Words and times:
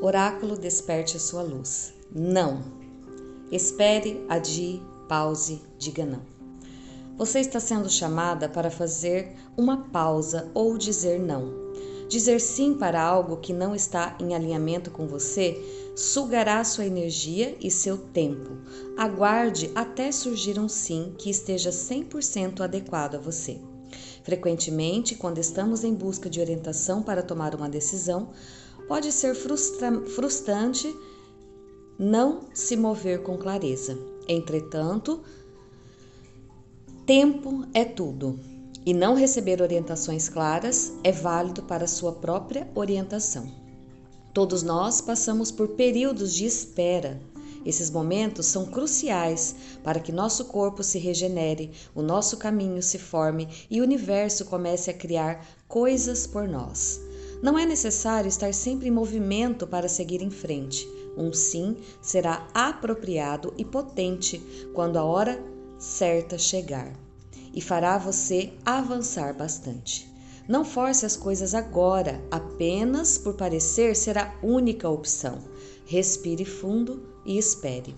Oráculo 0.00 0.56
desperte 0.56 1.16
a 1.16 1.20
sua 1.20 1.42
luz. 1.42 1.92
Não. 2.14 2.62
Espere, 3.50 4.24
adie, 4.28 4.80
pause, 5.08 5.60
diga 5.76 6.06
não. 6.06 6.22
Você 7.16 7.40
está 7.40 7.58
sendo 7.58 7.90
chamada 7.90 8.48
para 8.48 8.70
fazer 8.70 9.34
uma 9.56 9.88
pausa 9.90 10.52
ou 10.54 10.78
dizer 10.78 11.18
não. 11.18 11.52
Dizer 12.08 12.40
sim 12.40 12.74
para 12.74 13.02
algo 13.02 13.38
que 13.38 13.52
não 13.52 13.74
está 13.74 14.16
em 14.20 14.36
alinhamento 14.36 14.88
com 14.88 15.08
você 15.08 15.60
sugará 15.96 16.62
sua 16.62 16.86
energia 16.86 17.56
e 17.60 17.68
seu 17.68 17.98
tempo. 17.98 18.56
Aguarde 18.96 19.68
até 19.74 20.12
surgir 20.12 20.60
um 20.60 20.68
sim 20.68 21.12
que 21.18 21.28
esteja 21.28 21.70
100% 21.70 22.60
adequado 22.60 23.16
a 23.16 23.18
você. 23.18 23.58
Frequentemente, 24.22 25.16
quando 25.16 25.38
estamos 25.38 25.82
em 25.82 25.92
busca 25.92 26.30
de 26.30 26.40
orientação 26.40 27.02
para 27.02 27.22
tomar 27.22 27.54
uma 27.54 27.68
decisão, 27.68 28.28
pode 28.88 29.12
ser 29.12 29.34
frustra 29.34 30.00
frustrante 30.06 30.92
não 31.98 32.46
se 32.54 32.76
mover 32.76 33.22
com 33.22 33.36
clareza. 33.36 33.98
Entretanto, 34.26 35.20
tempo 37.04 37.66
é 37.74 37.84
tudo 37.84 38.38
e 38.86 38.94
não 38.94 39.14
receber 39.14 39.60
orientações 39.60 40.28
claras 40.28 40.92
é 41.04 41.12
válido 41.12 41.62
para 41.62 41.86
sua 41.86 42.12
própria 42.12 42.66
orientação. 42.74 43.50
Todos 44.32 44.62
nós 44.62 45.00
passamos 45.00 45.50
por 45.50 45.68
períodos 45.68 46.32
de 46.32 46.46
espera. 46.46 47.20
Esses 47.66 47.90
momentos 47.90 48.46
são 48.46 48.66
cruciais 48.66 49.56
para 49.82 50.00
que 50.00 50.12
nosso 50.12 50.44
corpo 50.44 50.82
se 50.82 50.98
regenere, 50.98 51.72
o 51.94 52.00
nosso 52.00 52.36
caminho 52.36 52.82
se 52.82 52.98
forme 52.98 53.48
e 53.68 53.80
o 53.80 53.84
universo 53.84 54.44
comece 54.44 54.90
a 54.90 54.94
criar 54.94 55.44
coisas 55.66 56.26
por 56.26 56.48
nós. 56.48 57.07
Não 57.42 57.58
é 57.58 57.64
necessário 57.64 58.28
estar 58.28 58.52
sempre 58.52 58.88
em 58.88 58.92
movimento 58.92 59.66
para 59.66 59.88
seguir 59.88 60.22
em 60.22 60.30
frente. 60.30 60.88
Um 61.16 61.32
sim 61.32 61.76
será 62.00 62.46
apropriado 62.52 63.52
e 63.56 63.64
potente 63.64 64.40
quando 64.74 64.96
a 64.96 65.04
hora 65.04 65.42
certa 65.78 66.36
chegar 66.36 66.92
e 67.54 67.60
fará 67.60 67.98
você 67.98 68.52
avançar 68.64 69.34
bastante. 69.34 70.08
Não 70.48 70.64
force 70.64 71.04
as 71.04 71.16
coisas 71.16 71.54
agora, 71.54 72.22
apenas 72.30 73.18
por 73.18 73.34
parecer 73.34 73.94
ser 73.94 74.16
a 74.16 74.34
única 74.42 74.88
opção. 74.88 75.38
Respire 75.84 76.44
fundo 76.44 77.02
e 77.24 77.36
espere. 77.36 77.94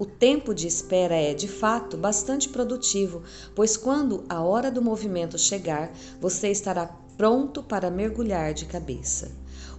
O 0.00 0.06
tempo 0.06 0.54
de 0.54 0.66
espera 0.66 1.14
é, 1.14 1.34
de 1.34 1.46
fato, 1.46 1.94
bastante 1.98 2.48
produtivo, 2.48 3.22
pois 3.54 3.76
quando 3.76 4.24
a 4.30 4.42
hora 4.42 4.70
do 4.70 4.80
movimento 4.80 5.36
chegar, 5.38 5.92
você 6.18 6.50
estará 6.50 6.86
pronto 7.18 7.62
para 7.62 7.90
mergulhar 7.90 8.54
de 8.54 8.64
cabeça. 8.64 9.30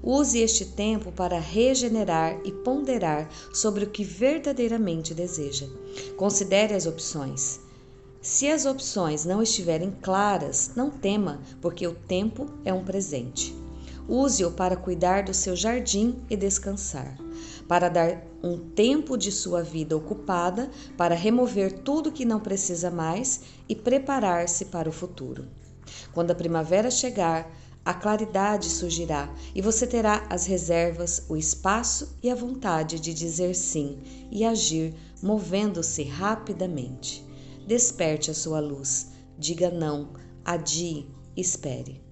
Use 0.03 0.37
este 0.37 0.63
tempo 0.63 1.11
para 1.11 1.39
regenerar 1.39 2.39
e 2.45 2.51
ponderar 2.51 3.27
sobre 3.51 3.85
o 3.85 3.89
que 3.89 4.03
verdadeiramente 4.03 5.15
deseja. 5.15 5.65
Considere 6.15 6.75
as 6.75 6.85
opções. 6.85 7.59
Se 8.21 8.47
as 8.47 8.67
opções 8.67 9.25
não 9.25 9.41
estiverem 9.41 9.89
claras, 10.03 10.69
não 10.75 10.91
tema, 10.91 11.41
porque 11.59 11.87
o 11.87 11.95
tempo 11.95 12.45
é 12.63 12.71
um 12.71 12.83
presente. 12.83 13.59
Use-o 14.13 14.51
para 14.51 14.75
cuidar 14.75 15.23
do 15.23 15.33
seu 15.33 15.55
jardim 15.55 16.21
e 16.29 16.35
descansar, 16.35 17.17
para 17.65 17.87
dar 17.87 18.21
um 18.43 18.57
tempo 18.57 19.15
de 19.15 19.31
sua 19.31 19.63
vida 19.63 19.95
ocupada 19.95 20.69
para 20.97 21.15
remover 21.15 21.71
tudo 21.79 22.11
que 22.11 22.25
não 22.25 22.37
precisa 22.37 22.91
mais 22.91 23.39
e 23.69 23.73
preparar-se 23.73 24.65
para 24.65 24.89
o 24.89 24.91
futuro. 24.91 25.47
Quando 26.13 26.31
a 26.31 26.35
primavera 26.35 26.91
chegar, 26.91 27.49
a 27.85 27.93
claridade 27.93 28.65
surgirá 28.65 29.33
e 29.55 29.61
você 29.61 29.87
terá 29.87 30.27
as 30.29 30.45
reservas, 30.45 31.23
o 31.29 31.37
espaço 31.37 32.17
e 32.21 32.29
a 32.29 32.35
vontade 32.35 32.99
de 32.99 33.13
dizer 33.13 33.55
sim 33.55 33.97
e 34.29 34.43
agir 34.43 34.93
movendo-se 35.23 36.03
rapidamente. 36.03 37.25
Desperte 37.65 38.29
a 38.29 38.33
sua 38.33 38.59
luz, 38.59 39.07
diga 39.37 39.71
não, 39.71 40.09
adie, 40.43 41.07
espere. 41.37 42.10